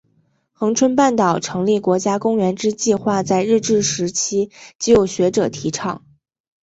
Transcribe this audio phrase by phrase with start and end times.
[0.51, 6.03] 恒春半岛成立国家公园之计画在日治时期即有学者提倡。